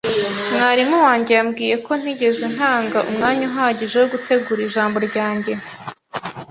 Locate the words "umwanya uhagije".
3.09-3.95